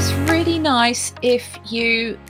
[0.00, 2.20] It's really nice if you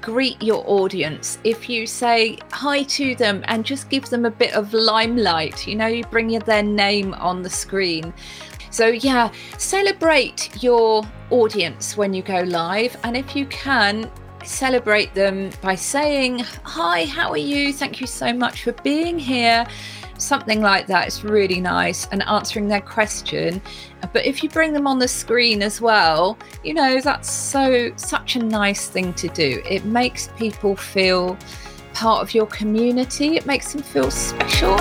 [0.00, 4.54] greet your audience, if you say hi to them and just give them a bit
[4.54, 8.12] of limelight, you know, you bring their name on the screen.
[8.70, 12.96] So, yeah, celebrate your audience when you go live.
[13.04, 14.10] And if you can,
[14.42, 17.72] celebrate them by saying, Hi, how are you?
[17.72, 19.64] Thank you so much for being here.
[20.22, 23.60] Something like that is really nice and answering their question.
[24.12, 28.36] But if you bring them on the screen as well, you know, that's so, such
[28.36, 29.60] a nice thing to do.
[29.68, 31.36] It makes people feel
[31.92, 34.76] part of your community, it makes them feel special.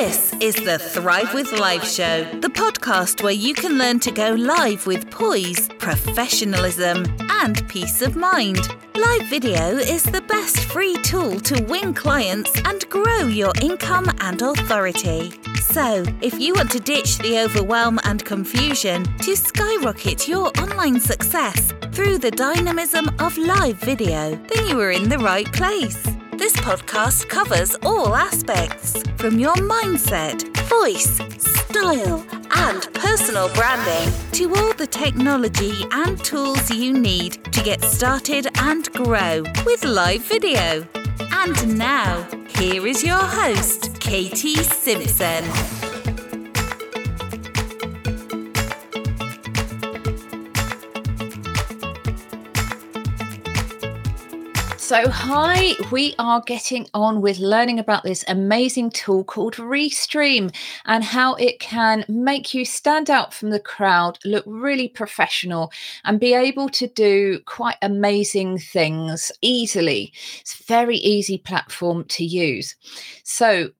[0.00, 4.30] This is the Thrive with Live show, the podcast where you can learn to go
[4.30, 8.60] live with poise, professionalism, and peace of mind.
[8.94, 14.40] Live video is the best free tool to win clients and grow your income and
[14.40, 15.32] authority.
[15.62, 21.72] So, if you want to ditch the overwhelm and confusion to skyrocket your online success
[21.90, 26.17] through the dynamism of live video, then you are in the right place.
[26.38, 34.72] This podcast covers all aspects from your mindset, voice, style, and personal branding to all
[34.74, 40.86] the technology and tools you need to get started and grow with live video.
[41.18, 45.87] And now, here is your host, Katie Simpson.
[54.88, 60.50] So, hi, we are getting on with learning about this amazing tool called Restream
[60.86, 65.70] and how it can make you stand out from the crowd, look really professional,
[66.04, 70.10] and be able to do quite amazing things easily.
[70.40, 72.74] It's a very easy platform to use.
[73.24, 73.72] So,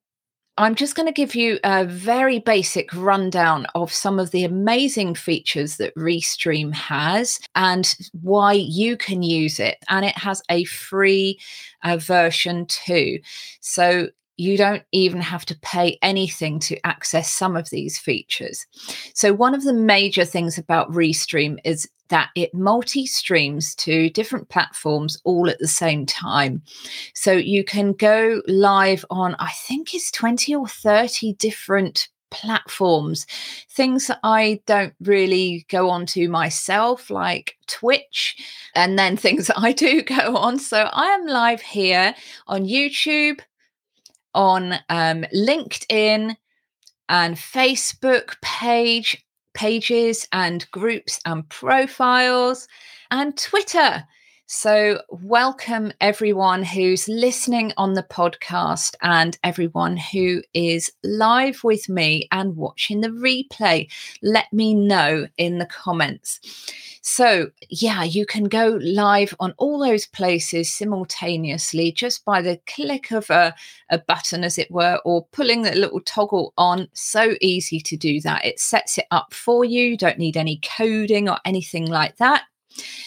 [0.58, 5.14] I'm just going to give you a very basic rundown of some of the amazing
[5.14, 9.76] features that Restream has and why you can use it.
[9.88, 11.38] And it has a free
[11.84, 13.20] uh, version too.
[13.60, 14.08] So
[14.38, 18.66] you don't even have to pay anything to access some of these features.
[19.12, 24.48] So, one of the major things about Restream is that it multi streams to different
[24.48, 26.62] platforms all at the same time.
[27.14, 33.26] So you can go live on, I think it's 20 or 30 different platforms,
[33.70, 38.36] things that I don't really go on to myself, like Twitch,
[38.74, 40.58] and then things that I do go on.
[40.58, 42.14] So I am live here
[42.46, 43.40] on YouTube,
[44.38, 46.36] on um, LinkedIn,
[47.08, 52.68] and Facebook page pages and groups and profiles
[53.10, 54.04] and Twitter.
[54.50, 62.28] So, welcome everyone who's listening on the podcast and everyone who is live with me
[62.32, 63.92] and watching the replay.
[64.22, 66.40] Let me know in the comments.
[67.02, 73.10] So, yeah, you can go live on all those places simultaneously just by the click
[73.10, 73.54] of a,
[73.90, 76.88] a button, as it were, or pulling the little toggle on.
[76.94, 78.46] So easy to do that.
[78.46, 79.88] It sets it up for you.
[79.88, 82.44] You don't need any coding or anything like that.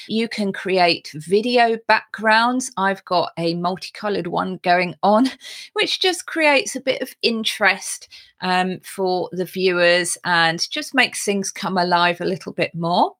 [0.07, 2.71] You can create video backgrounds.
[2.77, 5.29] I've got a multicolored one going on,
[5.73, 8.07] which just creates a bit of interest
[8.41, 13.15] um, for the viewers and just makes things come alive a little bit more.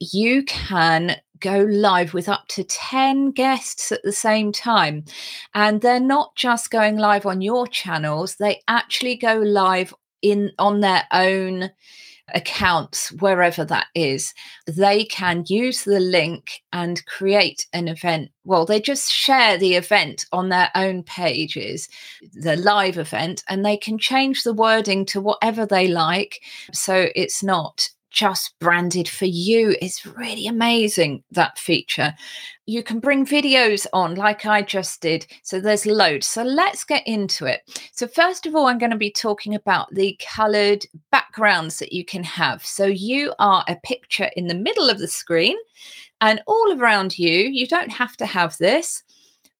[0.00, 5.04] You can go live with up to 10 guests at the same time.
[5.54, 10.80] And they're not just going live on your channels, they actually go live in on
[10.80, 11.70] their own
[12.34, 14.34] accounts, wherever that is,
[14.66, 18.30] they can use the link and create an event.
[18.44, 21.88] Well, they just share the event on their own pages,
[22.32, 26.40] the live event, and they can change the wording to whatever they like.
[26.72, 29.76] So it's not just branded for you.
[29.80, 32.14] It's really amazing that feature.
[32.66, 35.26] You can bring videos on like I just did.
[35.42, 36.26] So there's loads.
[36.26, 37.60] So let's get into it.
[37.92, 42.04] So, first of all, I'm going to be talking about the colored backgrounds that you
[42.04, 42.64] can have.
[42.64, 45.56] So, you are a picture in the middle of the screen,
[46.20, 49.02] and all around you, you don't have to have this,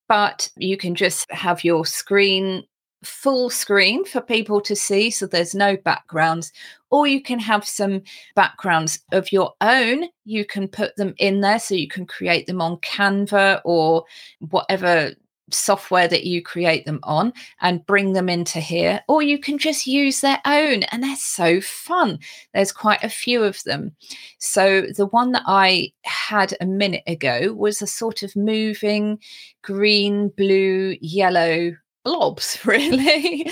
[0.09, 2.65] but you can just have your screen
[3.05, 6.53] full screen for people to see so there's no backgrounds
[6.91, 8.03] or you can have some
[8.35, 10.07] backgrounds of your own.
[10.25, 14.05] You can put them in there so you can create them on canva or
[14.51, 15.13] whatever
[15.51, 19.87] software that you create them on and bring them into here or you can just
[19.87, 22.19] use their own and they're so fun.
[22.53, 23.95] There's quite a few of them.
[24.39, 29.19] So the one that i had a minute ago was a sort of moving
[29.63, 31.73] green blue yellow
[32.05, 33.51] blobs, really.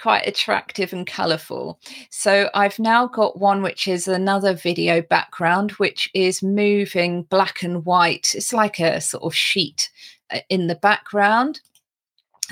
[0.00, 1.78] Quite attractive and colourful.
[2.10, 7.84] So I've now got one which is another video background, which is moving black and
[7.84, 8.34] white.
[8.34, 9.90] It's like a sort of sheet
[10.30, 11.60] uh, in the background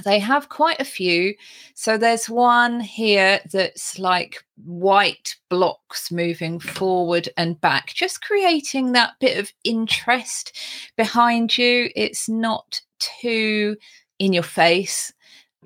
[0.02, 1.35] they have quite a few.
[1.75, 9.14] So there's one here that's like white blocks moving forward and back, just creating that
[9.20, 10.56] bit of interest
[10.96, 11.91] behind you.
[11.94, 13.76] It's not too
[14.19, 15.12] in your face.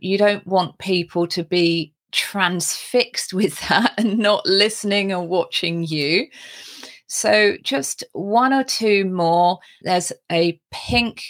[0.01, 6.29] You don't want people to be transfixed with that and not listening or watching you.
[7.07, 9.59] So, just one or two more.
[9.83, 11.23] There's a pink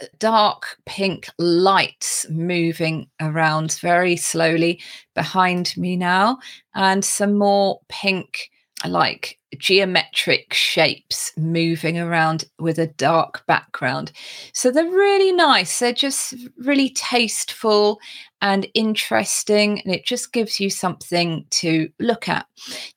[0.00, 4.80] uh, dark pink lights moving around very slowly
[5.14, 6.38] behind me now,
[6.74, 8.50] and some more pink,
[8.88, 14.12] like geometric shapes moving around with a dark background.
[14.52, 15.78] So they're really nice.
[15.78, 17.98] They're just really tasteful
[18.42, 22.46] and interesting, and it just gives you something to look at.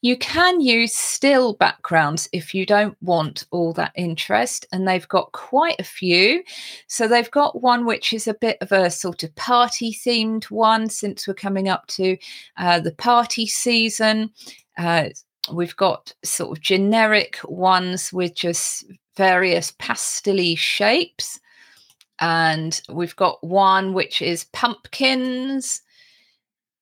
[0.02, 5.34] You can use still backgrounds if you don't want all that interest, and they've got
[5.34, 6.44] quite a few.
[6.88, 10.88] So they've got one which is a bit of a sort of party themed one
[10.88, 12.16] since we're coming up to
[12.56, 14.32] uh, the party season.
[14.78, 15.10] Uh,
[15.52, 18.86] we've got sort of generic ones with just
[19.18, 21.40] various pastely shapes.
[22.20, 25.82] And we've got one which is pumpkins,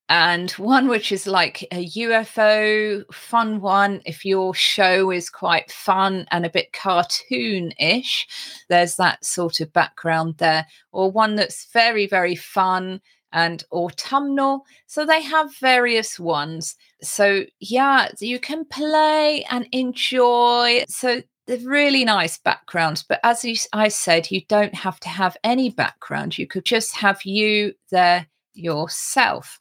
[0.10, 4.02] and one which is like a UFO fun one.
[4.06, 8.28] If your show is quite fun and a bit cartoon ish,
[8.68, 13.00] there's that sort of background there, or one that's very, very fun
[13.34, 14.66] and autumnal.
[14.88, 16.76] So they have various ones.
[17.02, 20.86] So, yeah, you can play and enjoy.
[20.88, 23.04] So, they're really nice backgrounds.
[23.04, 26.38] But as you, I said, you don't have to have any background.
[26.38, 29.60] You could just have you there yourself.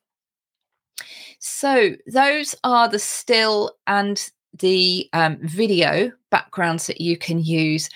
[1.38, 7.88] So, those are the still and the um, video backgrounds that you can use.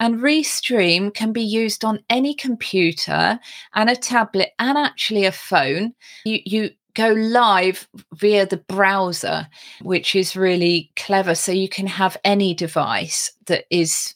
[0.00, 3.38] And Restream can be used on any computer
[3.74, 5.94] and a tablet and actually a phone.
[6.24, 9.46] You, you go live via the browser,
[9.82, 11.34] which is really clever.
[11.34, 14.14] So you can have any device that is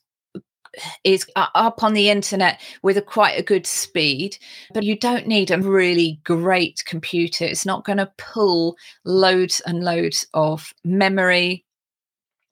[1.03, 4.39] is up on the internet with a quite a good speed
[4.73, 9.83] but you don't need a really great computer it's not going to pull loads and
[9.83, 11.65] loads of memory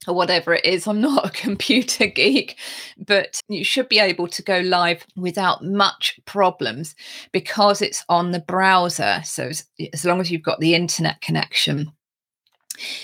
[0.07, 0.87] or whatever it is.
[0.87, 2.59] I'm not a computer geek,
[2.97, 6.95] but you should be able to go live without much problems
[7.33, 9.21] because it's on the browser.
[9.25, 9.51] So,
[9.93, 11.91] as long as you've got the internet connection.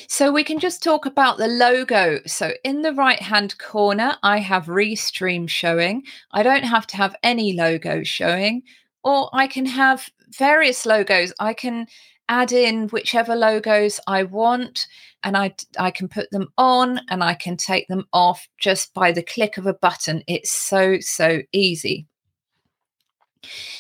[0.09, 2.21] So, we can just talk about the logo.
[2.27, 6.05] So, in the right hand corner, I have Restream showing.
[6.31, 8.63] I don't have to have any logo showing,
[9.03, 10.09] or I can have
[10.39, 11.33] various logos.
[11.41, 11.87] I can
[12.29, 14.87] add in whichever logos I want
[15.23, 19.13] and I, I can put them on and I can take them off just by
[19.13, 20.23] the click of a button.
[20.27, 22.07] It's so, so easy.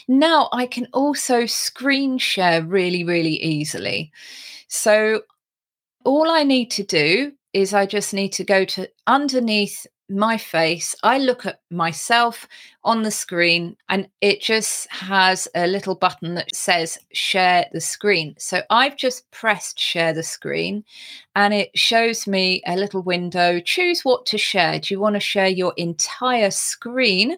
[0.09, 4.13] Now I can also screen share really, really easily.
[4.69, 5.23] So
[6.05, 10.95] all I need to do is I just need to go to underneath my face,
[11.03, 12.47] I look at myself
[12.83, 18.35] on the screen and it just has a little button that says share the screen.
[18.39, 20.85] So I've just pressed share the screen
[21.37, 23.61] and it shows me a little window.
[23.61, 24.79] Choose what to share.
[24.79, 27.37] Do you want to share your entire screen?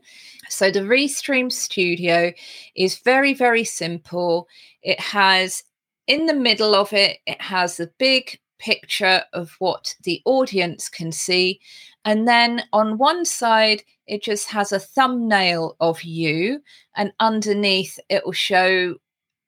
[0.49, 2.33] So the Restream Studio
[2.75, 4.49] is very, very simple.
[4.83, 5.63] It has
[6.09, 11.13] in the middle of it, it has the big picture of what the audience can
[11.13, 11.61] see.
[12.07, 16.63] And then on one side, it just has a thumbnail of you,
[16.97, 18.95] and underneath, it will show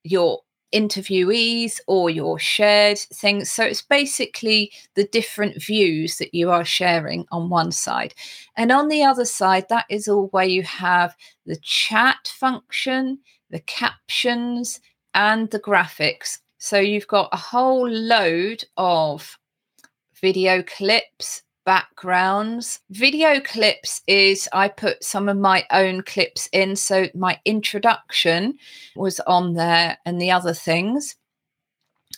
[0.05, 0.41] your
[0.75, 3.51] interviewees or your shared things.
[3.51, 8.13] So it's basically the different views that you are sharing on one side.
[8.55, 13.61] And on the other side, that is all where you have the chat function, the
[13.61, 14.81] captions,
[15.15, 19.39] and the graphics so you've got a whole load of
[20.21, 22.81] video clips, backgrounds.
[22.89, 26.75] Video clips is I put some of my own clips in.
[26.77, 28.57] So my introduction
[28.97, 31.17] was on there and the other things.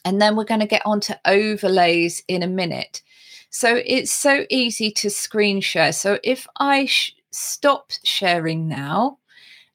[0.05, 3.03] And then we're going to get on to overlays in a minute.
[3.51, 5.93] So it's so easy to screen share.
[5.93, 9.19] So if I sh- stop sharing now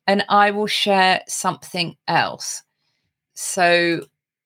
[0.07, 2.63] and I will share something else.
[3.33, 4.05] So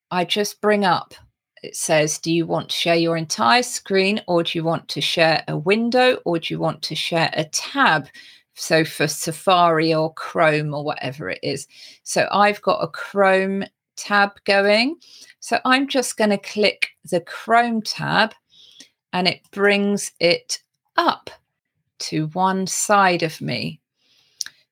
[0.10, 1.14] I just bring up
[1.64, 5.02] it says, Do you want to share your entire screen or do you want to
[5.02, 8.08] share a window or do you want to share a tab
[8.54, 11.68] So for Safari or Chrome or whatever it is.
[12.04, 13.64] So I've got a Chrome
[13.96, 14.98] tab going.
[15.40, 18.34] So I'm just going to click the Chrome tab
[19.14, 20.62] and it brings it
[20.98, 21.30] up
[22.00, 23.80] to one side of me.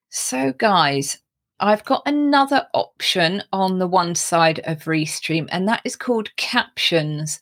[0.10, 1.20] So, guys,
[1.60, 7.40] I've got another option on the one side of Restream, and that is called captions.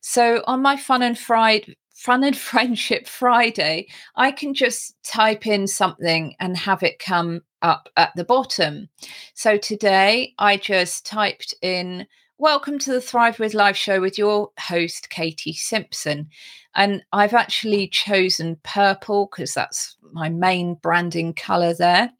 [0.00, 5.66] So, on my Fun and Fried Fun and Friendship Friday, I can just type in
[5.66, 8.88] something and have it come up at the bottom.
[9.34, 12.06] So, today I just typed in
[12.38, 16.28] Welcome to the Thrive with Live show with your host, Katie Simpson.
[16.74, 22.12] And I've actually chosen purple because that's my main branding color there.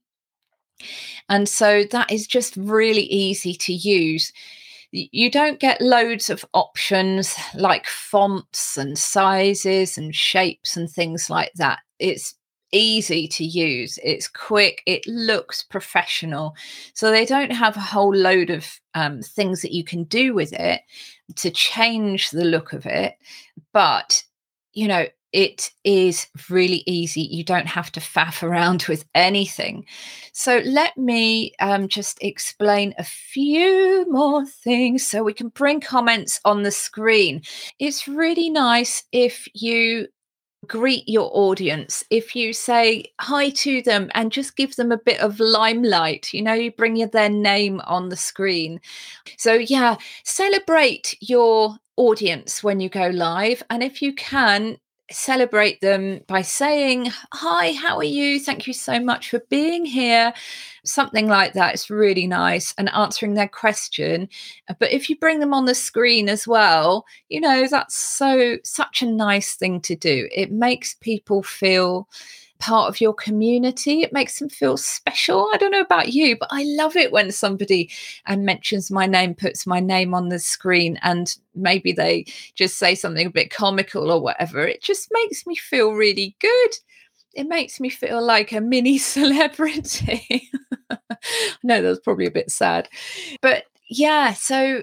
[1.28, 4.32] And so that is just really easy to use.
[4.92, 11.52] You don't get loads of options like fonts and sizes and shapes and things like
[11.54, 11.80] that.
[11.98, 12.34] It's
[12.72, 13.98] easy to use.
[14.02, 14.82] It's quick.
[14.86, 16.54] It looks professional.
[16.94, 20.52] So they don't have a whole load of um, things that you can do with
[20.52, 20.82] it
[21.36, 23.14] to change the look of it.
[23.72, 24.22] But,
[24.72, 25.06] you know,
[25.36, 27.20] it is really easy.
[27.20, 29.84] You don't have to faff around with anything.
[30.32, 36.40] So, let me um, just explain a few more things so we can bring comments
[36.46, 37.42] on the screen.
[37.78, 40.08] It's really nice if you
[40.66, 45.20] greet your audience if you say hi to them and just give them a bit
[45.20, 48.80] of limelight you know you bring their name on the screen
[49.36, 54.76] so yeah celebrate your audience when you go live and if you can
[55.10, 58.40] celebrate them by saying, Hi, how are you?
[58.40, 60.32] Thank you so much for being here.
[60.84, 64.28] Something like that is really nice and answering their question.
[64.78, 69.02] But if you bring them on the screen as well, you know, that's so, such
[69.02, 70.28] a nice thing to do.
[70.34, 72.08] It makes people feel
[72.58, 74.02] part of your community.
[74.02, 75.50] It makes them feel special.
[75.52, 77.90] I don't know about you, but I love it when somebody
[78.26, 82.94] and mentions my name, puts my name on the screen, and maybe they just say
[82.94, 84.66] something a bit comical or whatever.
[84.66, 86.70] It just makes me feel really good.
[87.34, 90.50] It makes me feel like a mini celebrity.
[91.62, 92.88] no, that's probably a bit sad.
[93.42, 94.82] But yeah, so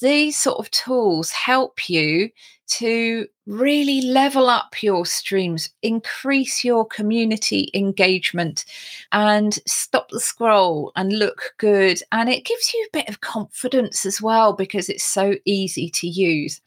[0.00, 2.30] these sort of tools help you
[2.68, 8.64] to really level up your streams, increase your community engagement,
[9.12, 12.00] and stop the scroll and look good.
[12.12, 16.06] And it gives you a bit of confidence as well because it's so easy to
[16.06, 16.60] use.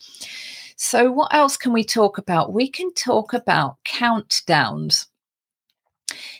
[0.76, 2.54] So, what else can we talk about?
[2.54, 5.06] We can talk about countdowns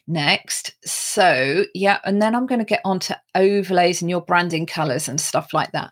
[0.08, 0.74] next.
[0.86, 5.08] So, yeah, and then I'm going to get on to overlays and your branding colors
[5.08, 5.92] and stuff like that.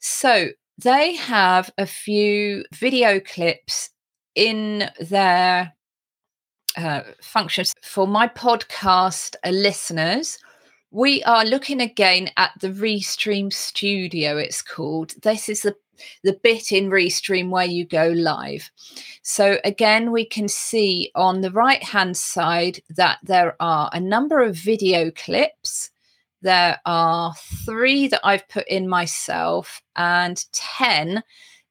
[0.00, 0.48] So,
[0.82, 3.90] they have a few video clips
[4.34, 5.72] in their
[6.76, 10.38] uh, functions for my podcast uh, listeners.
[10.94, 15.14] We are looking again at the Restream Studio, it's called.
[15.22, 15.74] This is the,
[16.22, 18.70] the bit in Restream where you go live.
[19.22, 24.40] So, again, we can see on the right hand side that there are a number
[24.40, 25.90] of video clips
[26.44, 27.32] there are
[27.64, 31.22] three that I've put in myself and 10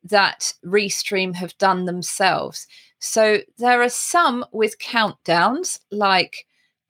[0.06, 2.66] that Restream have done themselves.
[2.98, 6.48] So there are some with countdowns, like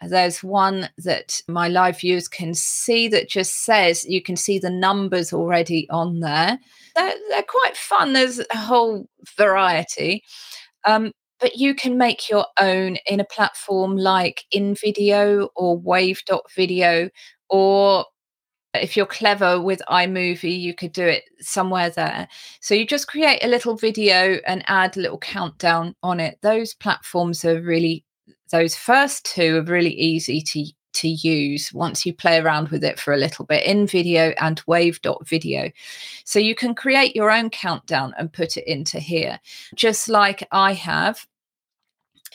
[0.08, 4.70] there's one that my live viewers can see that just says you can see the
[4.70, 6.60] numbers already on there.
[6.96, 8.14] They're, they're quite fun.
[8.14, 9.08] There's a whole
[9.38, 10.24] variety.
[10.86, 17.10] Um, but you can make your own in a platform like InVideo or Wave.video
[17.50, 18.06] or
[18.74, 22.28] if you're clever with iMovie, you could do it somewhere there.
[22.60, 26.40] So you just create a little video and add a little countdown on it.
[26.42, 28.04] Those platforms are really,
[28.52, 33.00] those first two are really easy to to use once you play around with it
[33.00, 35.72] for a little bit InVideo and wave.video.
[36.24, 39.40] So you can create your own countdown and put it into here,
[39.76, 41.26] just like I have.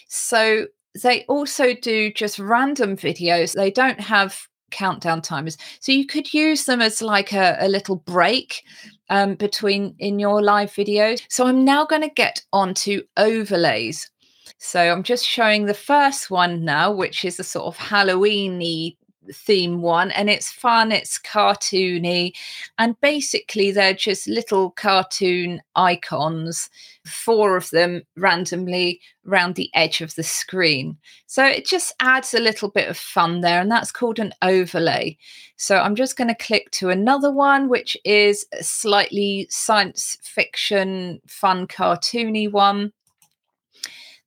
[0.08, 0.66] So
[1.02, 3.54] they also do just random videos.
[3.54, 5.56] They don't have countdown timers.
[5.80, 8.62] So you could use them as like a, a little break
[9.08, 11.22] um, between in your live videos.
[11.28, 14.10] So I'm now going to get onto overlays.
[14.58, 18.96] So I'm just showing the first one now, which is a sort of Halloweeny
[19.32, 22.32] theme one and it's fun it's cartoony
[22.78, 26.70] and basically they're just little cartoon icons
[27.04, 30.96] four of them randomly around the edge of the screen.
[31.26, 35.16] So it just adds a little bit of fun there and that's called an overlay.
[35.56, 41.20] So i'm just going to click to another one which is a slightly science fiction
[41.26, 42.92] fun cartoony one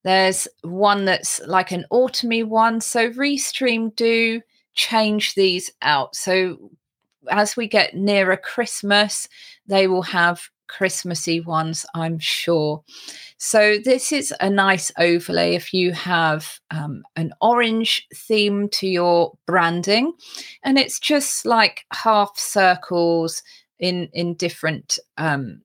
[0.03, 2.81] There's one that's like an autumny one.
[2.81, 4.41] So Restream do
[4.73, 6.15] change these out.
[6.15, 6.71] So
[7.29, 9.27] as we get nearer Christmas,
[9.67, 12.83] they will have Christmassy ones, I'm sure.
[13.37, 19.33] So, this is a nice overlay if you have um, an orange theme to your
[19.45, 20.13] branding,
[20.63, 23.43] and it's just like half circles
[23.79, 25.61] in in different um,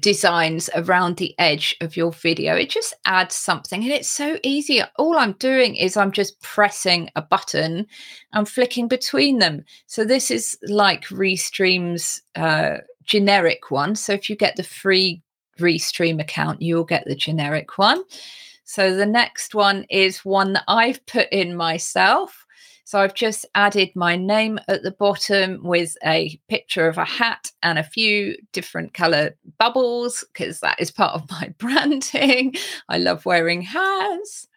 [0.00, 2.54] designs around the edge of your video.
[2.54, 4.82] It just adds something and it's so easy.
[4.98, 7.86] All I'm doing is I'm just pressing a button
[8.32, 9.64] and flicking between them.
[9.86, 13.94] So this is like Restream's uh, generic one.
[13.96, 15.22] So if you get the free
[15.58, 18.02] Restream account, you'll get the generic one.
[18.64, 22.44] So the next one is one that I've put in myself.
[22.88, 27.52] So I've just added my name at the bottom with a picture of a hat
[27.62, 32.54] and a few different color bubbles because that is part of my branding.
[32.88, 34.48] I love wearing hats.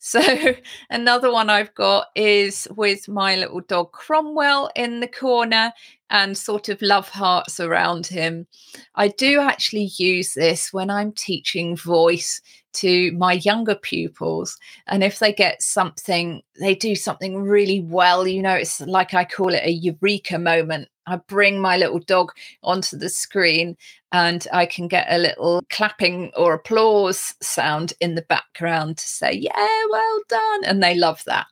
[0.00, 0.20] So
[0.90, 5.72] another one I've got is with my little dog Cromwell in the corner
[6.12, 8.46] and sort of love hearts around him.
[8.94, 12.42] I do actually use this when I'm teaching voice
[12.74, 14.58] to my younger pupils.
[14.86, 19.24] And if they get something, they do something really well, you know, it's like I
[19.24, 20.88] call it a eureka moment.
[21.06, 22.30] I bring my little dog
[22.62, 23.76] onto the screen
[24.12, 29.32] and I can get a little clapping or applause sound in the background to say,
[29.32, 30.64] Yeah, well done.
[30.64, 31.46] And they love that.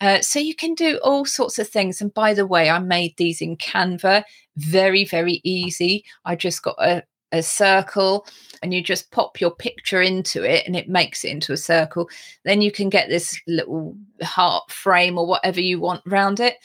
[0.00, 2.00] Uh, so you can do all sorts of things.
[2.00, 4.24] And by the way, I made these in Canva
[4.56, 6.04] very, very easy.
[6.24, 8.26] I just got a, a circle
[8.62, 12.08] and you just pop your picture into it and it makes it into a circle.
[12.44, 16.56] Then you can get this little heart frame or whatever you want around it.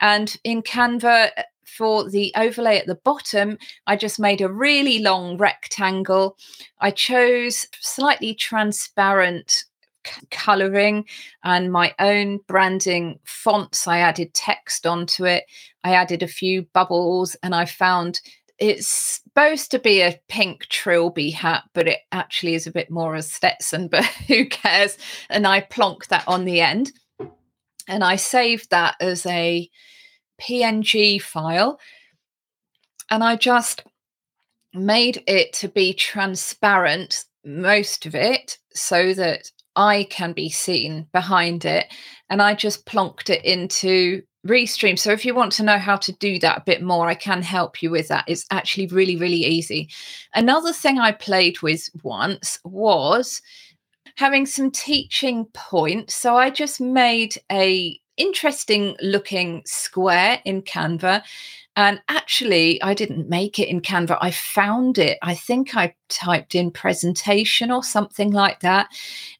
[0.00, 4.98] And in Canva, uh, for the overlay at the bottom, I just made a really
[4.98, 6.36] long rectangle.
[6.80, 9.64] I chose slightly transparent
[10.30, 11.04] coloring
[11.44, 13.86] and my own branding fonts.
[13.86, 15.44] I added text onto it.
[15.84, 18.20] I added a few bubbles and I found
[18.58, 23.14] it's supposed to be a pink trilby hat, but it actually is a bit more
[23.14, 24.98] a Stetson, but who cares?
[25.30, 26.92] And I plonk that on the end.
[27.86, 29.70] And I saved that as a
[30.40, 31.80] PNG file.
[33.10, 33.84] And I just
[34.74, 41.64] made it to be transparent, most of it, so that I can be seen behind
[41.64, 41.86] it.
[42.28, 44.98] And I just plonked it into Restream.
[44.98, 47.42] So if you want to know how to do that a bit more, I can
[47.42, 48.24] help you with that.
[48.26, 49.88] It's actually really, really easy.
[50.34, 53.40] Another thing I played with once was
[54.16, 56.14] having some teaching points.
[56.14, 61.22] So I just made a interesting looking square in Canva.
[61.76, 64.18] And actually, I didn't make it in Canva.
[64.20, 65.16] I found it.
[65.22, 68.88] I think I typed in presentation or something like that.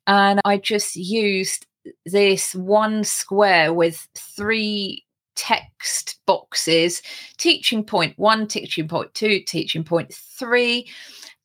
[0.07, 1.67] And I just used
[2.07, 7.03] this one square with three text boxes
[7.39, 10.89] teaching point one, teaching point two, teaching point three.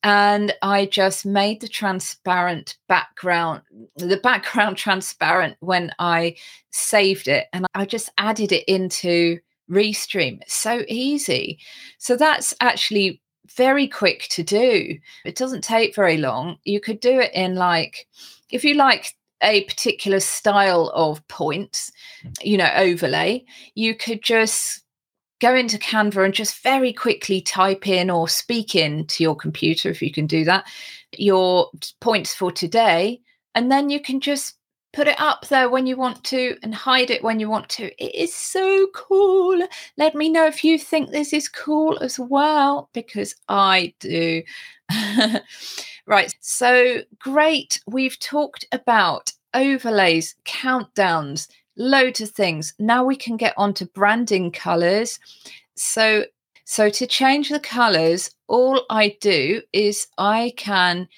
[0.04, 3.62] And I just made the transparent background,
[3.96, 6.36] the background transparent when I
[6.70, 7.46] saved it.
[7.54, 9.38] And I just added it into
[9.70, 10.42] Restream.
[10.42, 11.58] It's so easy.
[11.96, 13.22] So that's actually
[13.56, 14.98] very quick to do.
[15.24, 16.58] It doesn't take very long.
[16.64, 18.06] You could do it in like,
[18.50, 21.90] if you like a particular style of points,
[22.24, 22.32] mm.
[22.42, 24.83] you know, overlay, you could just
[25.44, 29.90] go into Canva and just very quickly type in or speak in to your computer,
[29.90, 30.66] if you can do that,
[31.18, 33.20] your points for today.
[33.54, 34.54] And then you can just
[34.94, 37.84] put it up there when you want to and hide it when you want to.
[38.02, 39.60] It is so cool.
[39.98, 44.42] Let me know if you think this is cool as well, because I do.
[46.06, 46.34] right.
[46.40, 47.82] So great.
[47.86, 52.74] We've talked about overlays, countdowns, loads of things.
[52.78, 55.18] Now we can get on to branding colors.
[55.74, 56.24] So
[56.64, 61.08] so to change the colors, all I do is I can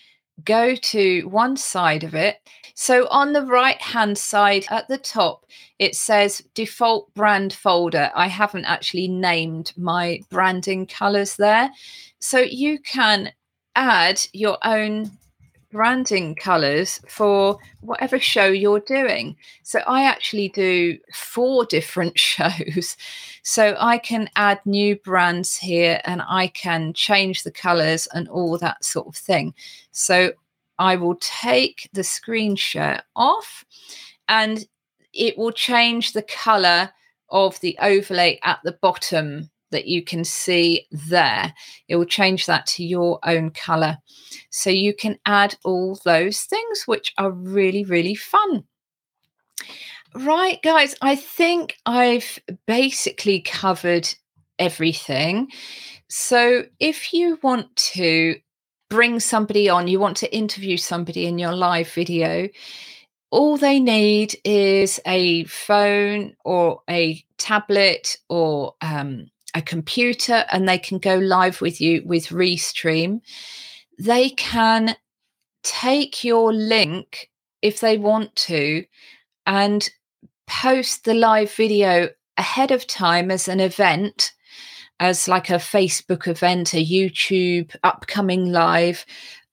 [0.45, 2.37] go to one side of it.
[2.75, 5.47] So on the right hand side at the top,
[5.79, 8.11] it says default brand folder.
[8.15, 11.71] I haven't actually named my branding colors there.
[12.19, 13.33] So you can
[13.77, 15.13] add your own
[15.71, 19.37] branding colors for whatever show you're doing.
[19.63, 22.97] So I actually do four different shows.
[23.43, 28.59] So I can add new brands here and I can change the colors and all
[28.59, 29.55] that sort of thing.
[29.93, 30.33] So
[30.79, 33.65] I will take the screen share off
[34.29, 34.67] and
[35.13, 36.91] it will change the color
[37.31, 41.53] of the overlay at the bottom that you can see there.
[41.89, 43.99] It will change that to your own color.
[44.51, 48.65] So you can add all those things, which are really, really fun.
[50.15, 54.09] Right, guys, I think I've basically covered
[54.59, 55.49] everything.
[56.09, 58.37] So if you want to
[58.89, 62.49] bring somebody on, you want to interview somebody in your live video,
[63.31, 69.27] all they need is a phone or a tablet or um,
[69.57, 73.21] a computer, and they can go live with you with Restream.
[73.99, 74.95] They can
[75.63, 77.31] take your link
[77.63, 78.85] if they want to
[79.47, 79.89] and
[80.47, 84.33] post the live video ahead of time as an event
[85.01, 89.05] as like a Facebook event, a YouTube upcoming live,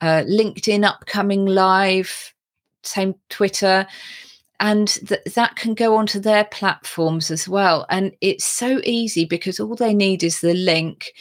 [0.01, 2.33] uh, LinkedIn upcoming live,
[2.83, 3.87] same Twitter.
[4.59, 7.85] And th- that can go onto their platforms as well.
[7.89, 11.13] And it's so easy because all they need is the link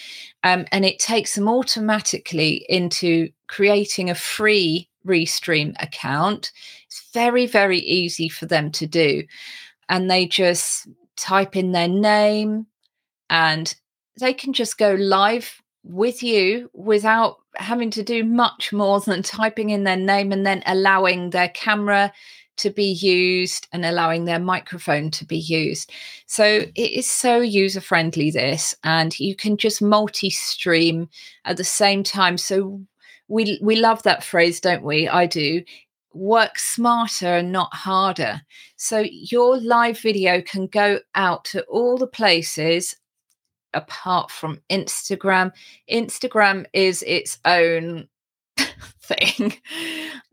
[0.44, 6.52] um, and it takes them automatically into creating a free Restream account.
[6.86, 9.24] It's very, very easy for them to do.
[9.88, 12.66] And they just type in their name
[13.30, 13.74] and
[14.20, 19.70] they can just go live with you without having to do much more than typing
[19.70, 22.12] in their name and then allowing their camera
[22.58, 25.90] to be used and allowing their microphone to be used.
[26.26, 31.08] So it is so user friendly, this, and you can just multi stream
[31.44, 32.38] at the same time.
[32.38, 32.80] So
[33.28, 35.08] we, we love that phrase, don't we?
[35.08, 35.62] I do.
[36.14, 38.42] Work smarter and not harder.
[38.76, 42.94] So your live video can go out to all the places
[43.74, 45.52] apart from Instagram.
[45.90, 48.08] Instagram is its own
[49.14, 49.54] thing.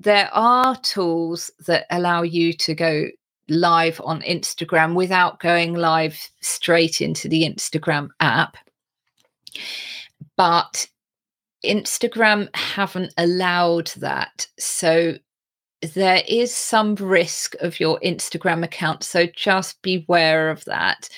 [0.02, 3.08] There are tools that allow you to go
[3.50, 8.56] live on Instagram without going live straight into the Instagram app.
[10.38, 10.88] But
[11.65, 14.48] Instagram haven't allowed that.
[14.58, 15.15] So
[15.82, 19.04] there is some risk of your Instagram account.
[19.04, 21.10] So just beware of that.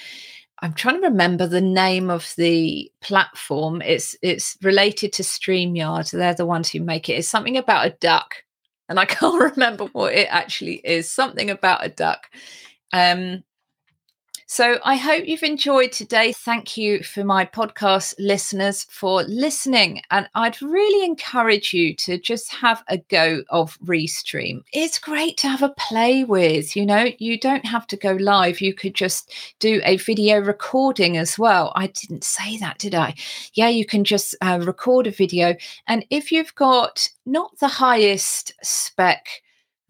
[0.62, 3.82] I'm trying to remember the name of the platform.
[3.82, 6.12] It's it's related to StreamYard.
[6.12, 7.13] They're the ones who make it.
[7.13, 8.36] It's something about a duck.
[8.88, 11.12] And I can't remember what it actually is.
[11.12, 12.28] Something about a duck.
[12.93, 13.43] Um,
[14.51, 16.33] so I hope you've enjoyed today.
[16.33, 20.01] Thank you for my podcast listeners for listening.
[20.11, 24.63] And I'd really encourage you to just have a go of Restream.
[24.73, 28.59] It's great to have a play with, you know, you don't have to go live.
[28.59, 31.71] You could just do a video recording as well.
[31.77, 33.15] I didn't say that, did I?
[33.53, 35.55] Yeah, you can just uh, record a video.
[35.87, 39.27] And if you've got not the highest spec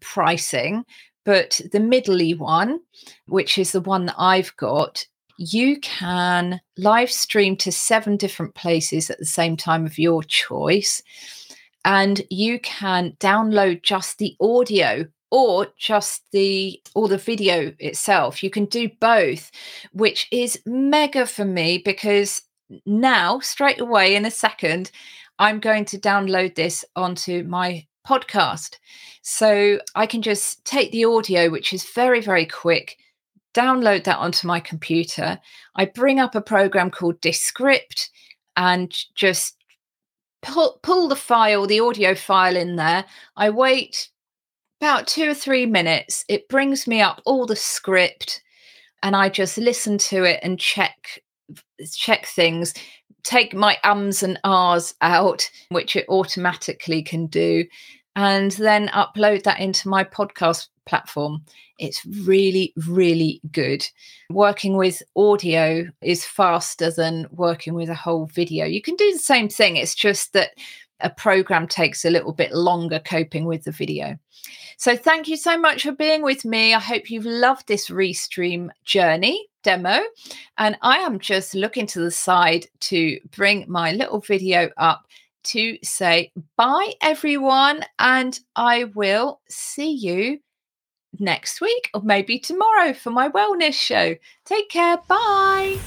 [0.00, 0.84] pricing,
[1.24, 2.80] but the middly one,
[3.26, 5.04] which is the one that I've got,
[5.38, 11.02] you can live stream to seven different places at the same time of your choice.
[11.84, 18.42] And you can download just the audio or just the or the video itself.
[18.42, 19.50] You can do both,
[19.92, 22.42] which is mega for me because
[22.86, 24.90] now straight away in a second,
[25.38, 28.76] I'm going to download this onto my podcast.
[29.22, 32.98] So I can just take the audio, which is very, very quick,
[33.54, 35.38] download that onto my computer.
[35.76, 38.10] I bring up a program called Descript
[38.56, 39.56] and just
[40.42, 43.04] pull, pull the file, the audio file in there.
[43.36, 44.08] I wait
[44.80, 46.24] about two or three minutes.
[46.28, 48.42] It brings me up all the script
[49.02, 51.20] and I just listen to it and check
[51.94, 52.72] check things
[53.22, 57.64] take my ums and ahs out, which it automatically can do,
[58.16, 61.42] and then upload that into my podcast platform.
[61.78, 63.86] It's really, really good.
[64.30, 68.66] Working with audio is faster than working with a whole video.
[68.66, 70.50] You can do the same thing, it's just that
[71.00, 74.16] a program takes a little bit longer coping with the video.
[74.76, 76.74] So, thank you so much for being with me.
[76.74, 79.98] I hope you've loved this Restream journey demo.
[80.58, 85.06] And I am just looking to the side to bring my little video up
[85.44, 87.84] to say bye, everyone.
[87.98, 90.38] And I will see you
[91.18, 94.14] next week or maybe tomorrow for my wellness show.
[94.44, 94.98] Take care.
[95.08, 95.78] Bye.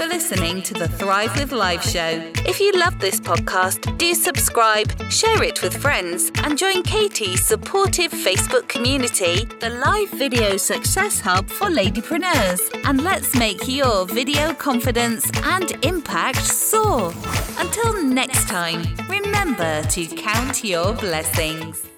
[0.00, 2.32] For listening to the Thrive with Live show.
[2.46, 8.10] If you love this podcast, do subscribe, share it with friends, and join Katie's supportive
[8.10, 12.62] Facebook community, the Live Video Success Hub for Ladypreneurs.
[12.86, 17.12] And let's make your video confidence and impact soar.
[17.58, 21.90] Until next time, remember to count your blessings.